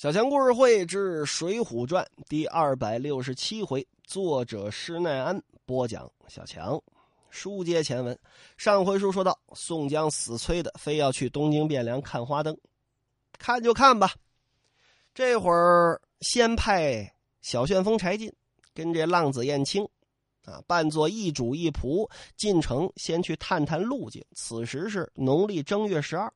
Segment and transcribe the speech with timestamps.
[0.00, 6.10] 小强故事会之《水浒传》第二百六十七回，作者施耐庵播讲。
[6.26, 6.82] 小强，
[7.28, 8.18] 书接前文，
[8.56, 12.56] 上回书说到，宋江死催的，非要去东京汴梁看花灯，
[13.38, 14.14] 看就看吧。
[15.12, 18.32] 这会儿先派小旋风柴进
[18.72, 19.86] 跟这浪子燕青，
[20.46, 24.24] 啊，扮作一主一仆进城，先去探探路径。
[24.34, 26.32] 此时是农历正月十二。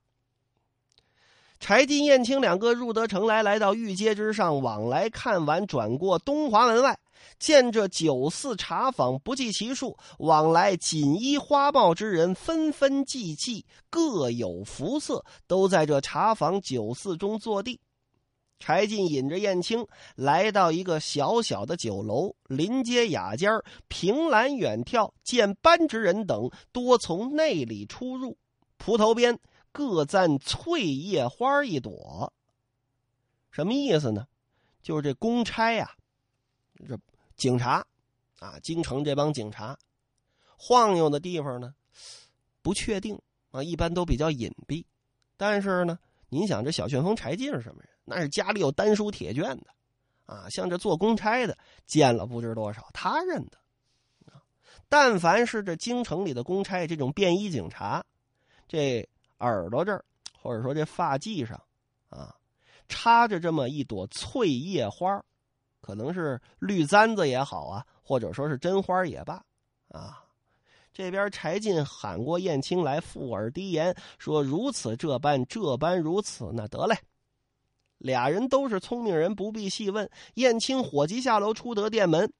[1.65, 6.99] 柴进、燕青两个入得城来，来到御街之上，往来看完，转过东华门外，
[7.39, 17.81] 见这酒肆茶坊不计其数，往来锦衣花帽之人纷纷济济，各有服色，都在这茶坊酒肆中坐地。
[18.59, 23.51] 柴进引着燕青来到一个小小的酒楼，临街雅间
[23.89, 28.37] 凭栏远眺，见班之人等多从内里出入，
[28.77, 29.39] 蒲头边。
[29.75, 32.33] 各簪翠叶花一朵，
[33.51, 34.29] 什么意思呢？
[34.83, 35.91] 就是这公差呀，
[36.87, 36.97] 这
[37.35, 37.85] 警察
[38.39, 39.77] 啊，京城这帮警察
[40.57, 41.75] 晃悠的地方呢，
[42.63, 44.85] 不确定啊，一般都比较隐蔽。
[45.37, 47.91] 但是呢，您想这小旋风柴进是什么人？
[48.05, 49.67] 那是家里有丹书铁卷的
[50.27, 53.59] 啊，像这做公差的见了不知多少，他认得。
[54.89, 58.05] 但凡是这京城里的公差，这种便衣警察，
[58.69, 59.09] 这。
[59.39, 60.05] 耳朵这儿，
[60.41, 61.61] 或者说这发髻上，
[62.09, 62.35] 啊，
[62.89, 65.23] 插着这么一朵翠叶花，
[65.81, 69.43] 可能是绿簪子也好啊，或者说是真花也罢，
[69.89, 70.23] 啊，
[70.93, 76.97] 这边柴进喊过燕青来，附耳低言说：“如此这般，这般如此。”那得嘞，
[77.99, 80.09] 俩人都是聪明人，不必细问。
[80.35, 82.33] 燕青火急下楼，出得店门，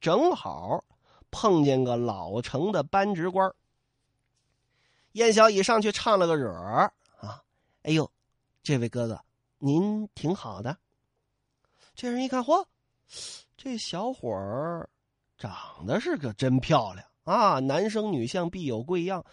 [0.00, 0.84] 正好
[1.30, 3.48] 碰见个老成的班职官。
[5.12, 7.42] 燕小乙上去唱了个惹儿啊！
[7.82, 8.10] 哎呦，
[8.62, 9.20] 这位哥哥，
[9.58, 10.76] 您挺好的。
[11.94, 12.64] 这人一看，嚯，
[13.56, 14.88] 这小伙儿
[15.36, 17.58] 长得是个真漂亮啊！
[17.60, 19.24] 男生女相必有贵样，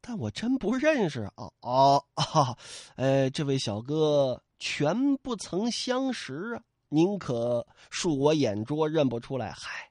[0.00, 1.50] 但我真不认识啊！
[1.60, 2.56] 哦啊，
[2.94, 6.62] 呃， 这位小哥全不曾相识啊！
[6.90, 9.50] 您可恕我眼拙，认不出来。
[9.50, 9.90] 嗨，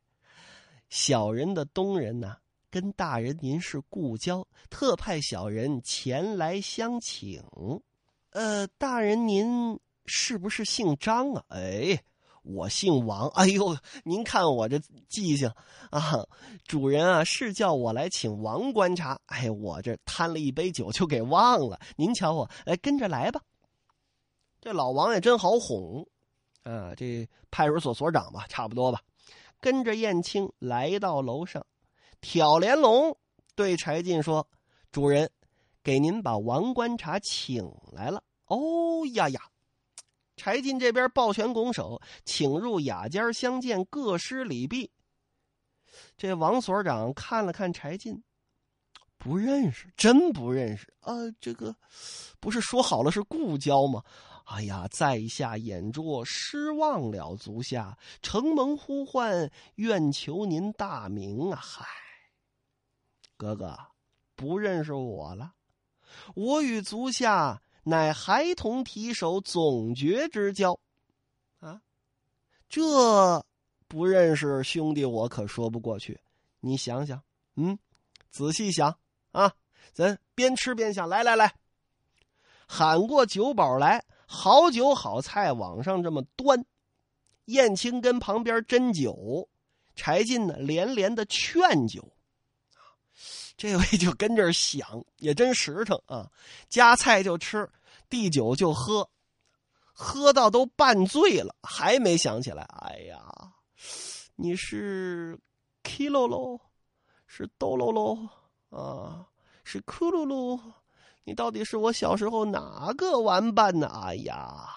[0.89, 2.37] 小人的东人呐。
[2.69, 7.41] 跟大人您是故交，特派小人前来相请。
[8.31, 11.43] 呃，大人您是不是姓张啊？
[11.49, 11.97] 哎，
[12.43, 13.29] 我姓王。
[13.39, 14.77] 哎呦，您看我这
[15.07, 15.49] 记性
[15.89, 16.25] 啊！
[16.65, 19.19] 主人啊，是叫我来请王观察。
[19.27, 21.79] 哎，我这贪了一杯酒就给忘了。
[21.95, 23.41] 您瞧我，哎，跟着来吧。
[24.59, 26.05] 这老王也真好哄
[26.63, 26.93] 啊！
[26.95, 29.01] 这派出所所长吧，差不多吧。
[29.61, 31.65] 跟着燕青来到楼上。
[32.29, 33.17] 挑帘笼
[33.55, 34.45] 对柴进说
[34.91, 35.31] ：“主人，
[35.81, 39.39] 给您把王观察请来了。”哦呀呀！
[40.35, 44.91] 柴进这边抱拳拱手，请入雅间相见，各施礼毕。
[46.17, 48.21] 这王所长看了看柴进，
[49.17, 51.13] 不认识，真不认识啊！
[51.39, 51.73] 这个
[52.41, 54.03] 不是说好了是故交吗？
[54.47, 61.61] 哎呀，在下眼拙，失望了，足下承蒙呼唤，愿求您大名啊！
[61.63, 61.85] 嗨。
[63.37, 63.77] 哥哥，
[64.35, 65.53] 不认识我了。
[66.33, 70.79] 我与足下乃孩童提手总觉之交，
[71.59, 71.79] 啊，
[72.67, 73.45] 这
[73.87, 76.19] 不认识兄弟，我可说不过去。
[76.59, 77.21] 你想想，
[77.55, 77.77] 嗯，
[78.31, 78.97] 仔细想
[79.31, 79.53] 啊，
[79.93, 81.07] 咱边吃边想。
[81.07, 81.53] 来来来，
[82.67, 86.65] 喊过酒保来，好酒好菜往上这么端。
[87.45, 89.47] 燕青跟旁边斟酒，
[89.95, 92.11] 柴进呢连连的劝酒。
[93.57, 96.29] 这位就跟这儿想，也真实诚啊！
[96.69, 97.67] 夹菜就吃，
[98.07, 99.09] 递酒就喝，
[99.91, 102.61] 喝到都半醉了，还没想起来。
[102.65, 103.19] 哎呀，
[104.35, 105.35] 你是
[105.83, 106.59] Kilo 喽，
[107.25, 108.29] 是哆喽喽
[108.69, 109.25] 啊，
[109.63, 110.61] 是哭噜噜，
[111.23, 113.87] 你到底是我小时候哪个玩伴呢？
[114.03, 114.69] 哎呀，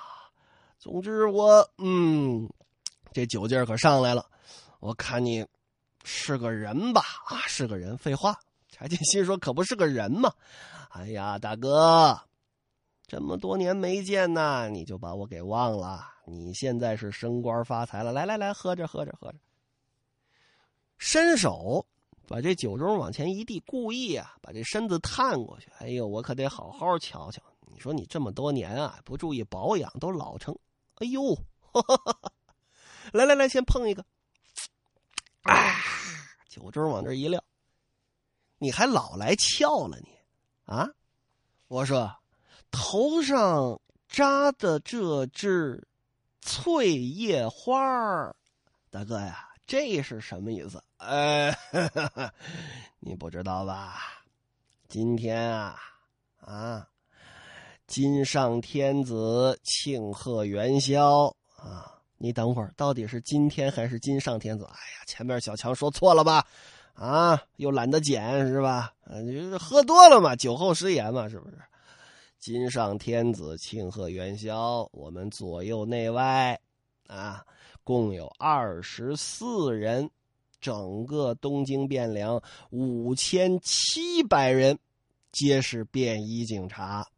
[0.79, 2.49] 总之我嗯，
[3.13, 4.27] 这酒劲儿可上来了。
[4.79, 5.47] 我看你
[6.03, 7.03] 是个人吧？
[7.27, 7.99] 啊，是个人。
[7.99, 8.35] 废话。
[8.81, 10.33] 柴进心说：“可不是个人嘛！
[10.89, 12.19] 哎呀，大哥，
[13.07, 16.03] 这么多年没见呐，你就把我给忘了？
[16.25, 19.39] 你现在是升官发财了，来来来，喝着喝着喝着，
[20.97, 21.87] 伸手
[22.27, 25.71] 把这酒盅往前一递，故意啊把这身子探过去。
[25.79, 27.43] 哎呦，我可得好好瞧瞧。
[27.71, 30.57] 你说你这么多年啊不注意保养，都老成……
[30.95, 31.37] 哎呦，
[33.13, 34.03] 来来来，先碰一个。
[35.43, 35.75] 啊，
[36.49, 37.45] 酒盅往这一撂。”
[38.63, 40.09] 你还老来俏了你，
[40.67, 40.87] 啊！
[41.67, 42.15] 我说，
[42.71, 45.89] 头上扎的这只
[46.43, 48.37] 翠叶花儿。
[48.91, 50.85] 大哥呀，这是什么意思？
[50.99, 51.51] 呃，
[53.01, 53.99] 你不知道吧？
[54.89, 55.79] 今天啊，
[56.41, 56.87] 啊，
[57.87, 61.97] 金上天子庆贺元宵啊！
[62.19, 64.67] 你等会儿，到底是今天还是金上天子？
[64.67, 66.47] 哎呀，前面小强说错了吧？
[67.01, 68.93] 啊，又懒得捡是吧？
[69.05, 71.57] 啊，你喝多了嘛，酒后失言嘛，是不是？
[72.39, 76.61] 今上天子庆贺元宵，我们左右内外
[77.07, 77.43] 啊，
[77.85, 80.11] 共有二十四人。
[80.61, 82.39] 整个东京汴梁
[82.69, 84.79] 五千七百人，
[85.33, 87.09] 皆是便衣警察，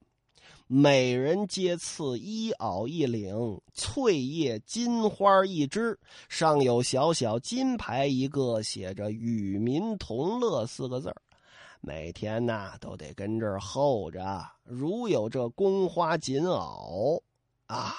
[0.74, 5.98] 每人皆赐衣袄一领，翠叶金花一枝，
[6.30, 11.14] 上有小小金牌一个，写着“与民同乐”四个字
[11.82, 14.42] 每天呐，都得跟这儿候着。
[14.64, 17.20] 如有这宫花锦袄，
[17.66, 17.94] 啊，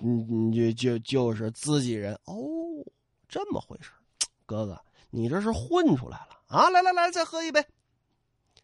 [0.00, 2.34] 你，就就就是自己人哦，
[3.28, 3.90] 这么回事
[4.46, 4.80] 哥哥，
[5.10, 6.70] 你这是混出来了啊！
[6.70, 7.62] 来来来，再喝一杯。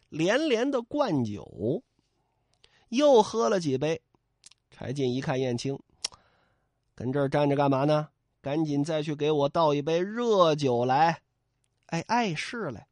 [0.08, 1.82] 连连的灌酒，
[2.92, 4.00] 又喝了几杯。
[4.70, 5.78] 柴进一看燕青，
[6.94, 8.08] 跟这儿站着干嘛呢？
[8.40, 11.22] 赶紧再去给我倒一杯热酒来。
[11.86, 12.84] 哎碍事嘞。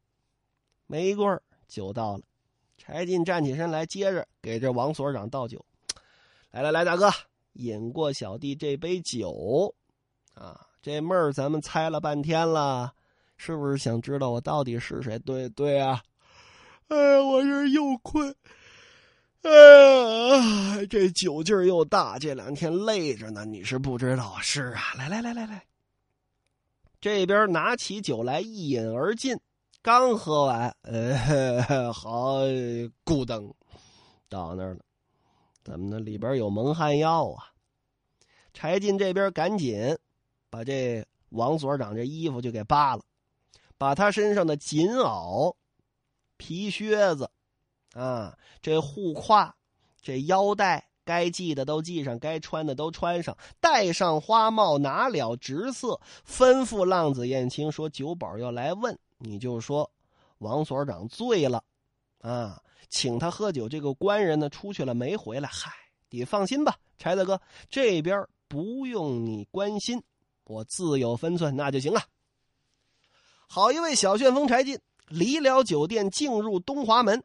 [0.87, 2.23] 没一会儿，酒到了。
[2.79, 5.65] 柴进站起身来，接着给这王所长倒酒。
[6.51, 7.11] 来来来，大哥，
[7.55, 9.75] 饮过小弟这杯酒
[10.35, 10.67] 啊。
[10.83, 12.95] 这闷儿咱们猜了半天了，
[13.37, 15.19] 是不是想知道我到底是谁？
[15.19, 16.03] 对对啊，
[16.89, 18.35] 哎，我这又困，
[19.43, 23.45] 哎，这酒劲儿又大，这两天累着呢。
[23.45, 25.65] 你是不知道，是啊，来来来来来，
[27.01, 29.39] 这边拿起酒来一饮而尽，
[29.83, 32.41] 刚喝完，呃，好，
[33.05, 33.53] 咕噔，
[34.29, 34.81] 到那儿了，
[35.65, 36.01] 怎么呢？
[36.01, 37.53] 里边有蒙汗药啊！
[38.53, 39.97] 柴进这边赶紧。
[40.53, 43.03] 把这王所长这衣服就给扒了，
[43.79, 45.55] 把他身上的锦袄、
[46.37, 47.31] 皮靴子，
[47.95, 49.55] 啊，这护胯、
[50.01, 59.91] 这腰带，该系的都系上，该穿的都穿上，戴上花帽，拿了直色，吩咐浪子燕青说：“酒保要来问，你就说
[60.39, 61.63] 王所长醉了，
[62.21, 63.69] 啊，请他喝酒。
[63.69, 65.49] 这个官人呢，出去了没回来？
[65.49, 65.73] 嗨，
[66.11, 70.03] 你放心吧，柴大哥，这边不用你关心。”
[70.45, 72.03] 我自有分寸，那就行了。
[73.47, 77.23] 好一位小旋风柴进，离了酒店，进入东华门，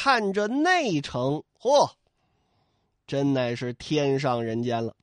[0.00, 1.90] 看着内城，嚯，
[3.04, 4.94] 真乃是天上人间了。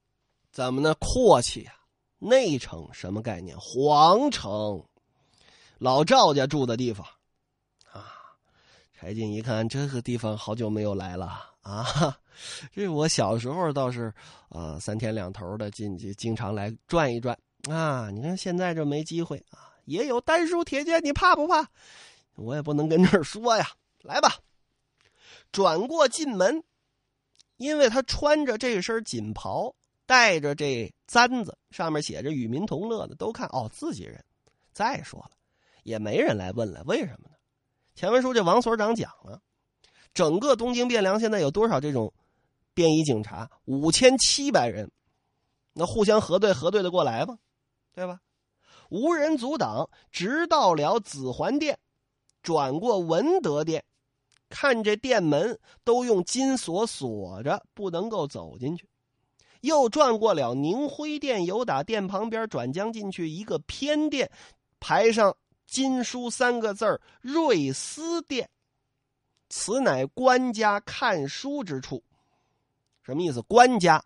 [0.54, 0.96] 怎么呢？
[1.02, 1.74] 阔气呀！
[2.18, 3.58] 内城什么概念？
[3.60, 4.82] 皇城，
[5.80, 7.06] 老赵家住的地方
[7.92, 8.08] 啊。
[8.94, 12.18] 柴进一看，这个地方好久没有来了啊。
[12.72, 14.14] 这我小时候倒是
[14.48, 17.38] 啊，三天两头的进去，经常来转一转。
[17.70, 21.70] 啊，你看现在这没机会啊，也有丹书铁剑，你怕不怕？
[22.36, 23.68] 我也不能跟这儿说呀。
[24.04, 24.38] 来吧，
[25.56, 26.62] 转过进门，
[27.56, 29.74] 因为他穿着这身锦袍，
[30.06, 34.22] 带着这簪子，上面写着“与民同乐”的，都看哦，自己人。
[34.74, 35.32] 再说了，
[35.84, 37.38] 也没人来问了，为什么呢？
[37.94, 39.42] 前文书这王所长讲了，
[40.14, 42.14] 整个东京汴梁现在有多少这种
[42.74, 43.50] 便衣警察？
[43.64, 44.92] 五千七百人，
[45.72, 47.40] 那互相核对，核对的过来吗？
[47.94, 48.20] 对吧？
[48.90, 51.80] 无人阻挡，直到了紫环殿，
[52.44, 53.86] 转过文德殿，
[54.50, 58.88] 看这殿门都用金锁锁着，不能够走进去。
[59.62, 64.32] 又转过了宁辉殿，由打殿旁边转将进去一个偏殿，
[64.80, 65.36] 牌上
[65.66, 68.48] 金书三个字瑞思殿”，
[69.50, 72.04] 此乃官家看书之处。
[73.02, 73.42] 什么意思？
[73.44, 74.04] 官家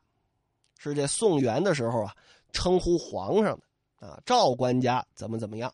[0.78, 2.16] 是这宋元的时候啊，
[2.54, 4.08] 称呼皇上的。
[4.08, 5.74] 啊，赵官家怎么怎么样？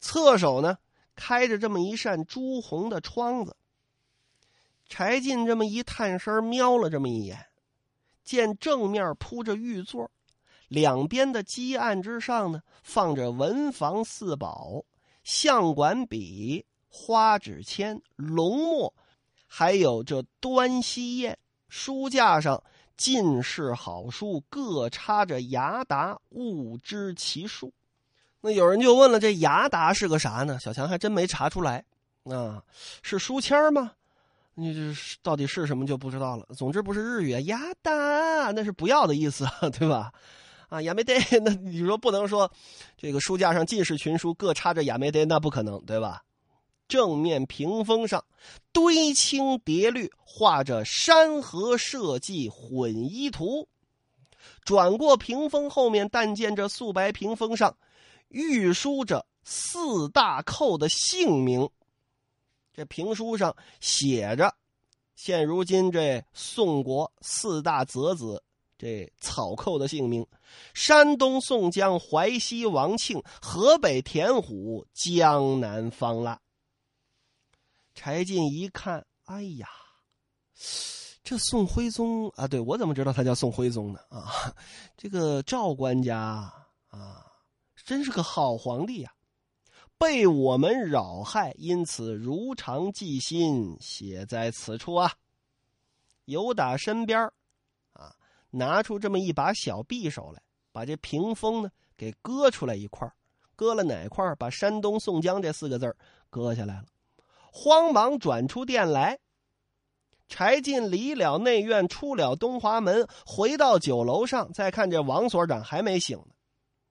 [0.00, 0.78] 侧手呢，
[1.16, 3.56] 开着这么一扇朱红的窗子。
[4.90, 7.46] 柴进这么一探身，瞄了这么一眼，
[8.22, 10.10] 见正面铺着玉座，
[10.68, 14.84] 两边的基案之上呢，放着文房四宝、
[15.24, 18.92] 相馆笔、花纸签、龙墨，
[19.46, 21.38] 还有这端西砚。
[21.70, 22.62] 书架上。
[22.96, 27.72] 尽是好书，各插着牙达，物知其数。
[28.42, 30.58] 那有人就问了：这牙达是个啥呢？
[30.60, 31.82] 小强还真没查出来。
[32.24, 32.62] 啊，
[33.02, 33.92] 是书签吗？
[34.60, 36.46] 你这是到底是什么就不知道了。
[36.56, 37.92] 总之不是日语啊，雅达
[38.52, 40.12] 那是不要的意思啊，对吧？
[40.68, 42.50] 啊，雅梅得，那你说不能说
[42.96, 46.22] 这个书架上尽是群书，各插着雅梅得，那不可能，对吧？
[46.86, 48.24] 正面屏风上
[48.72, 53.66] 堆青叠绿，画着山河社稷混一图；
[54.64, 57.76] 转过屏风后面，但见这素白屏风上，
[58.28, 61.68] 御书着四大寇的姓名。
[62.72, 64.54] 这评书上写着，
[65.14, 68.42] 现如今这宋国四大泽子
[68.78, 70.26] 这草寇的姓名：
[70.72, 76.40] 山东宋江、淮西王庆、河北田虎、江南方腊。
[77.92, 79.68] 柴进一看，哎呀，
[81.22, 84.00] 这宋徽宗啊，对我怎么知道他叫宋徽宗呢？
[84.08, 84.54] 啊，
[84.96, 86.50] 这个赵官家
[86.88, 87.26] 啊，
[87.84, 89.12] 真是个好皇帝呀！
[90.00, 95.12] 被我们扰害，因此如常记心，写在此处啊。
[96.24, 97.20] 由打身边
[97.92, 98.16] 啊，
[98.48, 100.40] 拿出这么一把小匕首来，
[100.72, 103.06] 把这屏风呢给割出来一块
[103.54, 105.94] 割了哪块把山东宋江这四个字
[106.30, 106.86] 割下来了。
[107.52, 109.18] 慌忙转出殿来，
[110.28, 116.16] 柴进离了内院，出了东华门，回到酒楼上，再看这王所长还没醒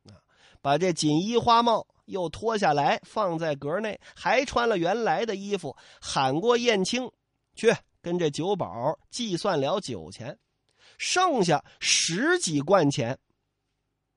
[0.03, 0.21] 呢，啊，
[0.61, 1.87] 把这锦衣花帽。
[2.09, 7.09] 又脱下来放在阁内，还穿了原来的衣服，喊过燕青
[7.55, 10.37] 去跟这酒保计算了酒钱，
[10.97, 13.17] 剩下十几贯钱，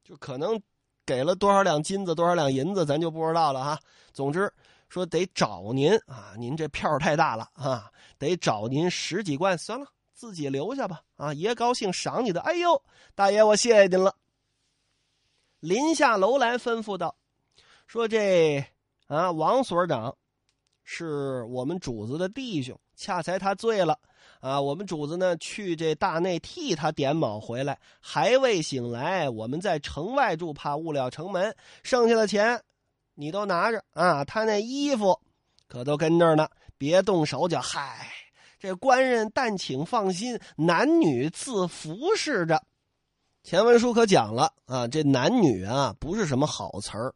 [0.02, 0.60] 就可能
[1.04, 3.78] 给了多少两金子，多少两银子，咱就不知道了哈。
[4.12, 4.52] 总之
[4.88, 12.40] 说得找您啊，您这票太大了啊，得找您十几贯，算了，自己留下吧啊，爷高兴赏你的。
[12.42, 12.82] 哎呦，
[13.14, 14.14] 大爷，我谢谢您了。
[15.60, 17.16] 临下楼来吩咐道。
[17.92, 18.64] 说这
[19.06, 20.16] 啊，王所长
[20.82, 23.98] 是我们主子的弟兄，恰才他醉了
[24.40, 24.58] 啊。
[24.58, 29.28] 我们主子呢去这大内替他点卯回来，还未醒来。
[29.28, 31.54] 我们在城外住，怕误了城门。
[31.82, 32.58] 剩下的钱
[33.12, 34.24] 你都拿着啊。
[34.24, 35.20] 他那衣服
[35.68, 37.60] 可都跟这儿呢，别动手脚。
[37.60, 38.08] 嗨，
[38.58, 42.58] 这官人但请放心，男女自服侍着。
[43.42, 47.14] 前文书可讲了啊，这男女啊不是什么好词儿。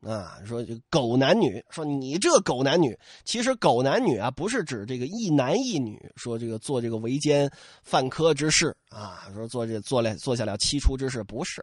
[0.00, 7.50] 啊，说这狗男女，说你这狗男女，其实狗男女啊，不是指这个一男一女，说这个做这个为奸
[7.82, 11.60] 犯科之事啊，说做这做了做下了七出之事，不是，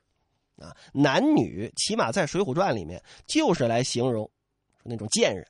[0.57, 4.29] 啊，男女起码在《水浒传》里面就是来形容
[4.83, 5.47] 那种贱人，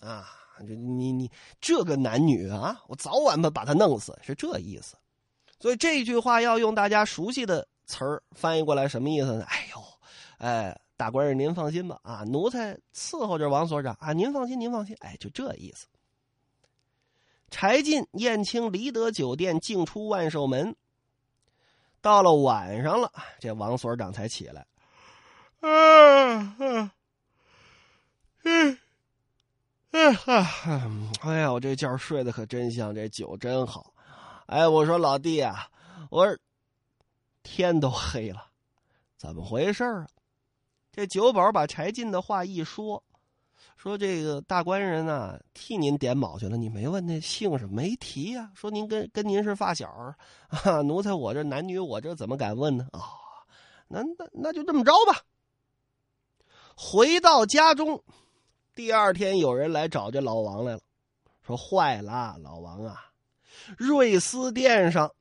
[0.00, 0.28] 啊，
[0.60, 1.30] 你你
[1.62, 4.96] 这个男女啊，我早晚把把他弄死，是这意思。
[5.58, 9.44] 所以这句话要用大家熟悉的词儿翻译过来，什么意思呢？
[9.44, 9.82] 哎呦，
[10.36, 10.78] 哎。
[11.00, 15.86] 大官人，您放心吧，啊，奴才伺候着王所长啊，您放心，您放心，哎，就这意思。
[17.50, 20.76] 柴进、燕青离得酒店，进出万寿门。
[22.02, 24.66] 到了晚上了，这王所长才起来。
[25.60, 26.90] 嗯嗯
[28.42, 28.78] 嗯
[29.92, 30.46] 嗯哈！
[31.22, 33.94] 哎呀，我这觉睡得可真香，这酒真好。
[34.44, 35.66] 哎，我说老弟啊，
[36.10, 36.36] 我说
[37.42, 38.48] 天都黑了，
[39.16, 40.06] 怎么回事啊？
[40.92, 43.02] 这酒保把柴进的话一说，
[43.76, 47.76] 说这个大官人呢替您点卯去了，你没问那姓什么？
[47.76, 48.50] 没提呀。
[48.54, 49.88] 说您跟跟您是发小
[50.48, 52.88] 啊，奴才我这男女我这怎么敢问呢？
[52.92, 53.00] 啊，
[53.88, 55.22] 那那那就这么着吧。
[56.76, 58.02] 回到家中，
[58.74, 60.80] 第二天有人来找这老王来了，
[61.46, 63.12] 说坏了，老王啊，
[63.78, 65.12] 瑞思殿上。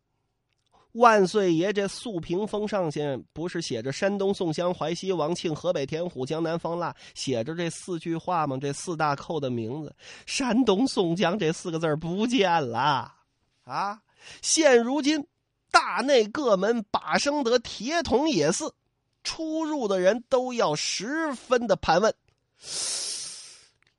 [0.93, 8.57] 万岁爷，这素屏风上线不是写着山东宋江、淮西王庆、河北田虎、江南方腊，写着这四句话吗？
[8.59, 13.13] 这四大寇的名字，山东宋江这四个字不见了
[13.65, 14.01] 啊！
[14.41, 15.27] 现如今
[15.69, 18.73] 大内各门把生得铁桶也似，
[19.23, 22.13] 出入的人都要十分的盘问。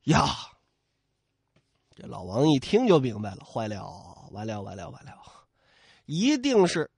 [0.04, 0.26] 呀，
[1.94, 5.12] 这老王一听就明白了，坏了，完了，完了，完了。
[6.10, 6.90] 一定是，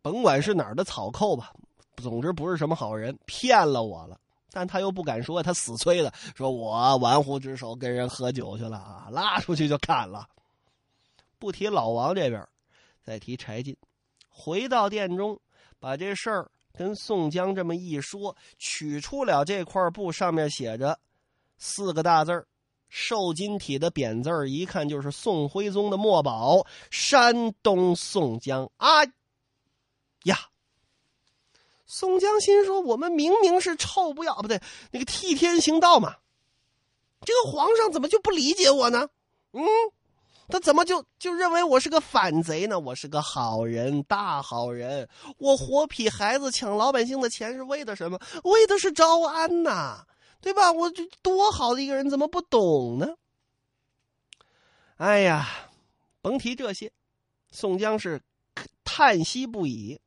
[0.00, 1.52] 甭管是哪儿的草寇吧，
[1.96, 4.18] 总之不是什么好人，骗了我了。
[4.50, 10.26] 但他又不敢说，他死催的，说我玩忽职守，跟人喝酒去了啊，拉出去就砍了。
[11.38, 12.48] 不提老王这边，
[13.02, 13.76] 再提柴进，
[14.30, 15.38] 回到殿中，
[15.78, 20.98] 把这事儿跟宋江这么一说，取出了这块布，上面写着
[21.58, 22.46] 四个大字儿。
[22.88, 29.04] 瘦金体的匾字一看就是宋徽宗的墨宝，山东宋江啊
[30.24, 30.48] 呀！
[31.90, 36.16] 宋江心说：“我们明明是臭不要不对，那个替天行道嘛，
[37.22, 39.08] 这个皇上怎么就不理解我呢？
[39.52, 39.64] 嗯，
[40.48, 42.78] 他怎么就就认为我是个反贼呢？
[42.78, 48.18] 我是个好人，大好人，我活劈孩子，抢老百姓的钱是为的什么？
[48.44, 50.04] 为的是招安呐！”
[50.40, 50.72] 对吧？
[50.72, 53.16] 我这多好的一个人，怎么不懂呢？
[54.96, 55.48] 哎呀，
[56.20, 56.92] 甭提这些，
[57.50, 58.20] 宋江是
[58.84, 60.00] 叹息不已。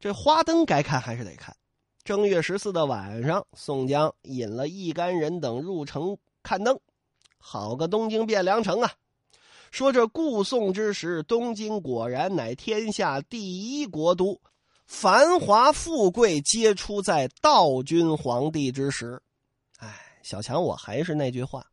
[0.00, 1.56] 这花灯该看还是得看。
[2.04, 6.80] 正月十四的晚上，宋江引了一干人等入城看灯，
[7.36, 8.92] 好个东京汴梁城啊！
[9.70, 14.40] 说这故宋之时，东京果然乃天下第一国都，
[14.88, 19.22] 繁华富贵皆出在道君皇帝之时。
[19.76, 21.64] 哎，小强，我还是那句话，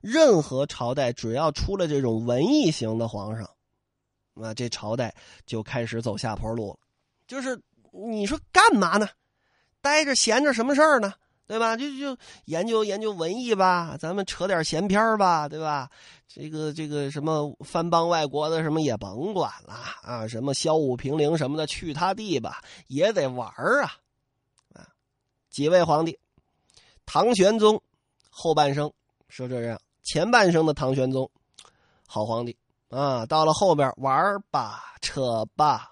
[0.00, 3.50] 任何朝代只要出了这种文艺型的皇上，
[4.34, 5.12] 那这朝代
[5.44, 6.78] 就开始走下坡路了。
[7.26, 7.60] 就是
[7.92, 9.08] 你说干嘛呢？
[9.80, 11.12] 待着闲着什么事儿呢？
[11.50, 11.76] 对吧？
[11.76, 15.90] 就就研究研究文艺吧，咱们扯点闲篇吧，对吧？
[16.28, 23.48] 这个这个什么藩邦外国的什么也甭管了啊，什么骁武平陵什么的，去他地吧，也得玩
[23.82, 23.90] 啊！
[24.72, 24.86] 啊，
[25.50, 26.16] 几位皇帝，
[27.04, 27.82] 唐玄宗
[28.30, 28.92] 后半生
[29.28, 31.28] 是这样，前半生的唐玄宗
[32.06, 32.56] 好皇帝
[32.90, 35.90] 啊，到了后边玩吧，扯吧，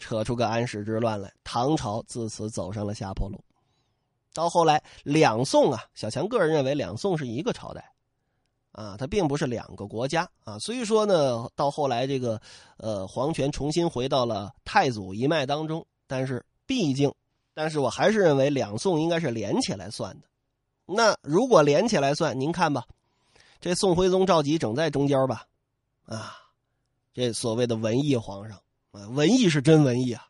[0.00, 3.40] 扯出个安史之乱来，唐朝自此走上了下坡路。
[4.38, 7.90] 到后来，两宋啊，小强个人认为两宋是一个朝代，
[8.70, 10.56] 啊，它并不是两个国家啊。
[10.60, 12.40] 所以说呢，到后来这个
[12.76, 17.12] 呃皇权重新回到了太祖一脉当中，但是毕竟，
[17.52, 20.28] 但是我还是认为两宋应该是连起来算的。
[20.86, 22.84] 那如果连起来算，您看吧，
[23.60, 25.46] 这宋徽宗赵佶整在中间吧，
[26.06, 26.36] 啊，
[27.12, 28.60] 这所谓的文艺皇上
[28.92, 30.28] 啊，文艺是真文艺啊，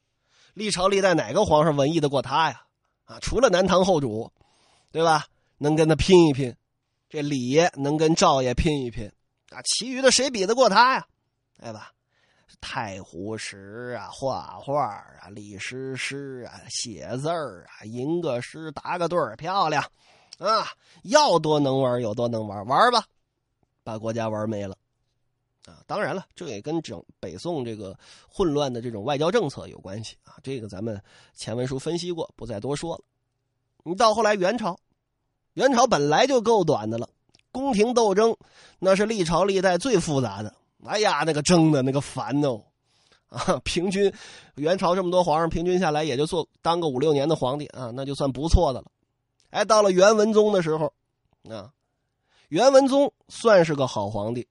[0.54, 2.62] 历朝历代哪个皇上文艺的过他呀？
[3.08, 4.30] 啊，除了南唐后主，
[4.92, 5.26] 对吧？
[5.56, 6.54] 能跟他拼一拼，
[7.08, 9.10] 这李爷能跟赵爷拼一拼，
[9.50, 11.06] 啊，其余的谁比得过他呀？
[11.58, 11.90] 对吧？
[12.60, 19.82] 太湖石啊，画画啊，李师师啊，写字儿啊，吟个诗，答个对儿，漂亮，
[20.38, 20.66] 啊，
[21.04, 23.04] 要多能玩有多能玩，玩吧，
[23.82, 24.76] 把国家玩没了，
[25.68, 27.94] 啊，当然了，这也跟整北宋这个
[28.26, 30.98] 混乱的这种外交政策有关系啊，这个咱们
[31.34, 33.04] 前文书分析过，不再多说了。
[33.84, 34.78] 你到后来元朝，
[35.52, 37.10] 元朝本来就够短的了，
[37.52, 38.34] 宫廷斗争
[38.78, 40.54] 那是历朝历代最复杂的。
[40.86, 42.62] 哎呀，那个争的那个烦哦，
[43.28, 44.10] 啊，平均
[44.54, 48.86] 元朝这么多皇上，平均下来也就做当个五六年的皇帝啊，那就算不错的了。
[49.50, 50.92] 哎，到了元文宗的时候，
[51.50, 51.72] 啊，
[52.48, 54.46] 元文宗算是个好皇帝。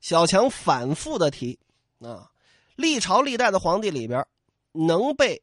[0.00, 1.58] 小强反复的提
[2.00, 2.30] 啊，
[2.76, 4.26] 历朝历代的皇帝里边，
[4.72, 5.42] 能被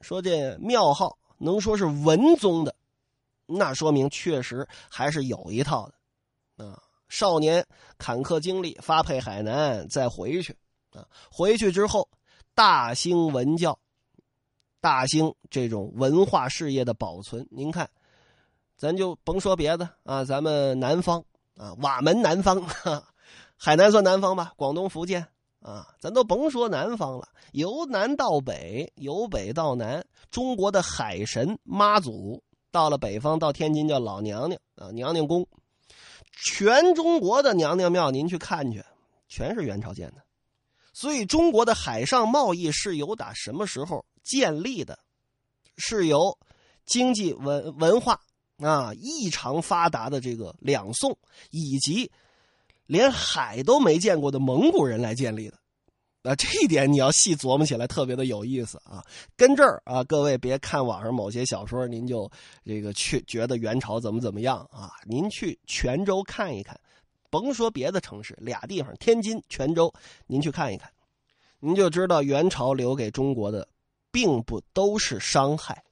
[0.00, 1.18] 说这庙号。
[1.40, 2.74] 能说是文宗的，
[3.46, 7.64] 那说明确实还是有一套的，啊，少年
[7.96, 10.52] 坎坷经历，发配海南，再回去，
[10.92, 12.08] 啊，回去之后
[12.56, 13.78] 大兴文教，
[14.80, 17.46] 大兴这种文化事业的保存。
[17.52, 17.88] 您看，
[18.76, 21.24] 咱就甭说别的啊，咱们南方
[21.56, 23.08] 啊，瓦门南方，哈
[23.58, 25.26] 海南算南方吧，广东、福建。
[25.60, 35.48] 啊，咱都甭说南方了，由南到北，由北到南，中国的海神妈祖到了北方，到天津叫老娘娘啊，娘娘宫，
[36.46, 38.84] 全中国的娘娘庙您去看去，
[39.28, 40.22] 全是元朝建的。
[40.92, 44.96] 所以中国的海上贸易是由打什么时候建立的？
[45.76, 46.38] 是由
[46.86, 48.20] 经济文文化
[48.58, 51.18] 啊异常发达的这个两宋
[51.50, 52.12] 以及。
[52.88, 55.58] 连海都没见过的蒙古人来建立的，
[56.22, 59.04] 啊，这一点你要细琢磨起来特别的有意思啊。
[59.36, 62.28] 跟这儿啊，各位别看网上某些小说，您就
[62.64, 64.90] 这个去觉得元朝怎么怎么样啊？
[65.04, 66.80] 您去泉州看一看，
[67.28, 69.92] 甭说别的城市，俩地方，天津、泉州，
[70.26, 70.90] 您去看一看，
[71.60, 73.68] 您就知道元朝留给中国的，
[74.10, 75.84] 并不都是伤害。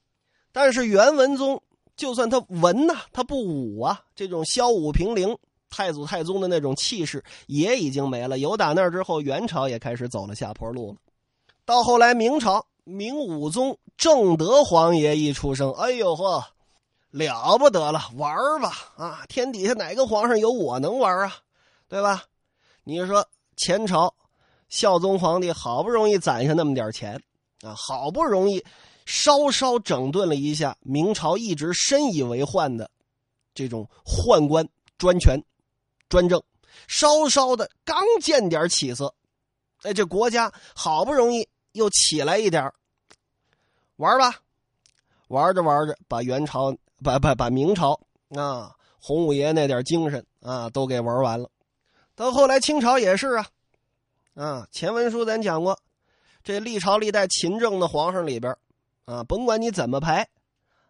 [0.50, 1.62] 但是元文宗
[1.94, 5.36] 就算他文呐，他不武啊，这种骁武平陵。
[5.68, 8.38] 太祖太宗的那种气势也已经没了。
[8.38, 10.98] 有打那之后，元朝也开始走了下坡路了。
[11.64, 16.44] 到后来，明朝明武宗正德皇爷一出生，哎呦呵，
[17.10, 19.24] 了不得了，玩吧啊！
[19.28, 21.34] 天底下哪个皇上有我能玩啊？
[21.88, 22.24] 对吧？
[22.84, 23.26] 你说
[23.56, 24.14] 前朝
[24.68, 27.20] 孝宗皇帝好不容易攒下那么点钱
[27.62, 28.64] 啊，好不容易
[29.04, 32.88] 稍稍整顿了一下明朝一直深以为患的
[33.54, 35.42] 这种宦官专权。
[36.08, 36.42] 专政，
[36.86, 39.14] 稍稍的刚见点起色，
[39.82, 42.72] 哎，这国家好不容易又起来一点
[43.96, 44.34] 玩吧，
[45.28, 51.50] 玩着玩着，把元朝、把把把明朝啊，洪五爷那点精神啊，都给玩完了。
[52.14, 53.46] 到后来清朝也是啊，
[54.34, 55.78] 啊，前文书咱讲过，
[56.44, 58.56] 这历朝历代勤政的皇上里边
[59.06, 60.28] 啊，甭管你怎么排。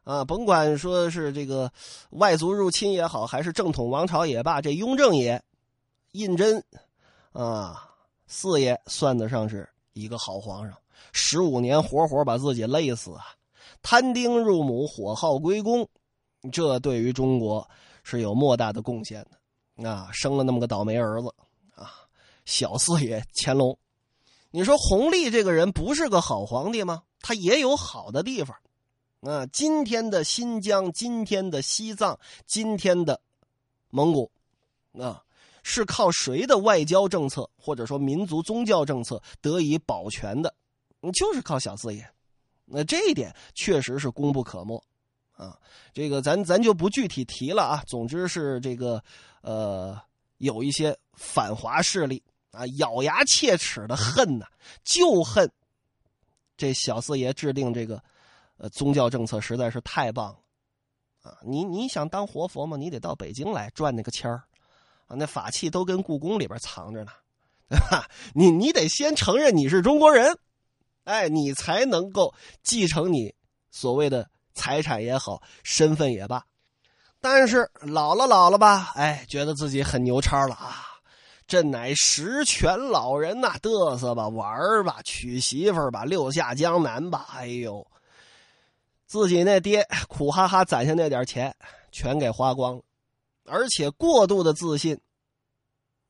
[0.06, 1.68] 啊，甭管说是这个
[2.10, 5.42] 外族入侵也好，还是正统王朝也罢，这雍正爷、
[6.12, 6.62] 胤禛，
[7.32, 7.90] 啊，
[8.28, 10.78] 四爷算得上是一个好皇上。
[11.10, 13.24] 十五年活活把自己累死啊，
[13.82, 15.88] 摊丁入亩，火耗归公，
[16.52, 17.68] 这对于中国
[18.04, 19.90] 是有莫大的贡献的。
[19.90, 21.34] 啊，生了那么个倒霉儿子
[21.74, 21.90] 啊，
[22.44, 23.76] 小四爷乾隆。
[24.52, 27.02] 你说弘历这个人不是个好皇帝吗？
[27.20, 28.56] 他也有好的地方。
[29.26, 33.20] 啊，今天的新疆，今天的西藏，今天的
[33.90, 34.30] 蒙古，
[34.96, 35.20] 啊，
[35.64, 40.54] 是靠谁的外交政策或者说民族宗教政策得以保全的？
[41.12, 42.08] 就是靠小四爷。
[42.64, 44.80] 那这一点确实是功不可没。
[45.32, 45.58] 啊，
[45.92, 47.82] 这个咱咱就不具体提了啊。
[47.84, 49.02] 总之是这个，
[49.40, 50.00] 呃，
[50.38, 54.46] 有一些反华势力啊，咬牙切齿的恨呐，
[54.84, 55.50] 就恨
[56.56, 58.00] 这小四爷制定这个。
[58.58, 61.36] 呃，宗教政策实在是太棒了，啊！
[61.42, 62.76] 你你想当活佛吗？
[62.76, 64.42] 你得到北京来转那个签儿，
[65.06, 67.12] 啊，那法器都跟故宫里边藏着呢，
[67.68, 68.08] 对吧？
[68.34, 70.38] 你你得先承认你是中国人，
[71.04, 73.34] 哎，你才能够继承你
[73.70, 76.44] 所谓的财产也好，身份也罢。
[77.20, 80.82] 但是老了老了吧，哎，觉得自己很牛叉了啊！
[81.46, 87.86] 朕乃十全老人呐，嘚瑟吧，玩吧，娶媳妇吧，六下江南吧，哎呦！
[89.06, 91.54] 自己那爹苦哈哈攒下那点钱，
[91.92, 92.82] 全给花光了，
[93.44, 95.00] 而且过度的自信。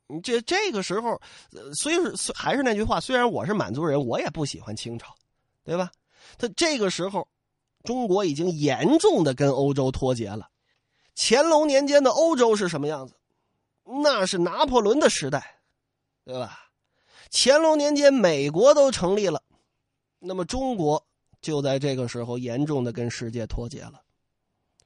[0.08, 1.20] 你这这个时候，
[1.74, 5.14] 虽是还是那句话，虽然我是满族人，我也不喜欢清朝，
[5.64, 5.90] 对吧？
[6.38, 7.28] 他这个时候，
[7.84, 10.48] 中国已经严重的跟欧洲脱节了。
[11.14, 13.14] 乾隆年间的欧洲是什么样子？
[13.84, 15.60] 那是拿破仑的时代，
[16.24, 16.70] 对吧？
[17.30, 19.42] 乾隆年间，美国都成立了，
[20.18, 21.06] 那么中国。
[21.40, 24.02] 就在这个时候，严重的跟世界脱节了。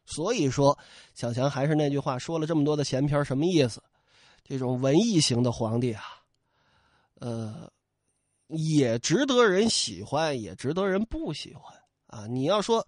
[0.05, 0.77] 所以说，
[1.15, 3.83] 小强还是那句话，说了这么多的闲篇，什么意思？
[4.43, 6.03] 这种文艺型的皇帝啊，
[7.21, 7.71] 呃，
[8.49, 12.27] 也值得人喜欢，也值得人不喜欢啊。
[12.27, 12.85] 你要说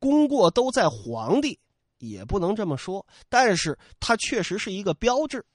[0.00, 1.60] 功过都在皇帝，
[1.98, 3.06] 也不能这么说。
[3.28, 5.46] 但是，他确实是一个标志。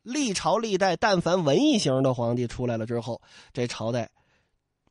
[0.00, 3.20] 历朝历代，但凡文艺型的皇帝出来了之后，
[3.52, 4.10] 这朝代。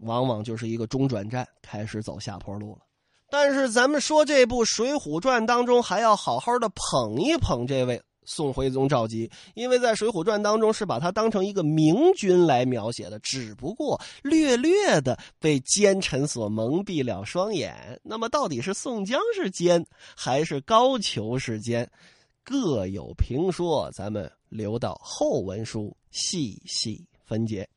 [0.01, 2.81] 往往就是一个中转站，开始走下坡路了。
[3.29, 17.99] 但是咱们说这部《水浒传》当中，还要好好的捧一捧这位宋徽宗赵佶，因为在《水浒传》当中是把他当成一个明君来描写的，只不过略略的被奸臣所蒙蔽了双眼。
[18.03, 19.85] 那么到底是宋江是奸，
[20.15, 21.89] 还是高俅是奸，
[22.43, 27.67] 各有评说，咱们留到后文书细细分解。